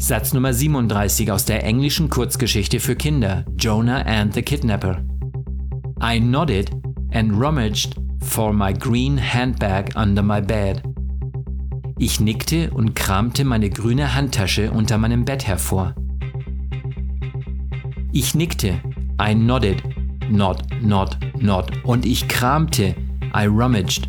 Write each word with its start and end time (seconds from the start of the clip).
Satz 0.00 0.32
Nummer 0.32 0.54
37 0.54 1.32
aus 1.32 1.44
der 1.44 1.64
englischen 1.64 2.08
Kurzgeschichte 2.08 2.78
für 2.78 2.94
Kinder 2.94 3.44
Jonah 3.58 4.02
and 4.02 4.32
the 4.32 4.42
Kidnapper. 4.42 5.02
I 6.00 6.20
nodded 6.20 6.70
and 7.12 7.32
rummaged 7.32 7.96
for 8.22 8.52
my 8.52 8.72
green 8.72 9.18
handbag 9.18 9.96
under 9.96 10.22
my 10.22 10.40
bed. 10.40 10.82
Ich 11.98 12.20
nickte 12.20 12.70
und 12.70 12.94
kramte 12.94 13.44
meine 13.44 13.70
grüne 13.70 14.14
Handtasche 14.14 14.70
unter 14.70 14.98
meinem 14.98 15.24
Bett 15.24 15.48
hervor. 15.48 15.96
Ich 18.12 18.36
nickte, 18.36 18.80
I 19.20 19.34
nodded, 19.34 19.82
nod, 20.30 20.62
nod, 20.80 21.18
nod, 21.40 21.72
und 21.82 22.06
ich 22.06 22.28
kramte, 22.28 22.94
I 23.34 23.46
rummaged. 23.46 24.06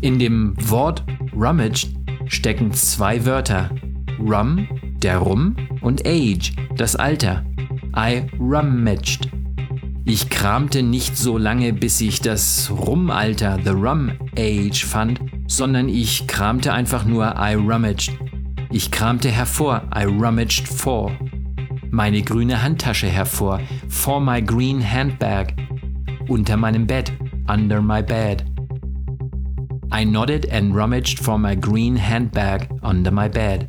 In 0.00 0.18
dem 0.18 0.56
Wort 0.68 1.04
rummaged 1.36 1.94
stecken 2.26 2.72
zwei 2.72 3.24
Wörter, 3.24 3.70
rum, 4.18 4.68
der 5.02 5.18
Rum, 5.18 5.56
und 5.80 6.06
age, 6.06 6.52
das 6.76 6.96
Alter. 6.96 7.44
I 7.96 8.22
rummaged. 8.38 9.30
Ich 10.06 10.28
kramte 10.28 10.82
nicht 10.82 11.16
so 11.16 11.38
lange, 11.38 11.72
bis 11.72 12.00
ich 12.00 12.20
das 12.20 12.70
Rumalter, 12.70 13.58
the 13.64 13.70
Rum 13.70 14.12
Age, 14.36 14.84
fand, 14.84 15.20
sondern 15.46 15.88
ich 15.88 16.26
kramte 16.26 16.72
einfach 16.72 17.06
nur 17.06 17.34
I 17.38 17.54
rummaged. 17.54 18.12
Ich 18.70 18.90
kramte 18.90 19.30
hervor, 19.30 19.82
I 19.96 20.04
rummaged 20.04 20.68
for. 20.68 21.10
Meine 21.90 22.22
grüne 22.22 22.62
Handtasche 22.62 23.06
hervor, 23.06 23.60
for 23.88 24.20
my 24.20 24.42
green 24.42 24.82
handbag. 24.82 25.54
Unter 26.28 26.56
meinem 26.56 26.86
Bett, 26.86 27.12
under 27.48 27.80
my 27.80 28.02
bed. 28.02 28.44
I 29.92 30.04
nodded 30.04 30.50
and 30.50 30.74
rummaged 30.74 31.20
for 31.20 31.38
my 31.38 31.54
green 31.54 31.96
handbag 31.96 32.68
under 32.82 33.12
my 33.12 33.28
bed. 33.28 33.68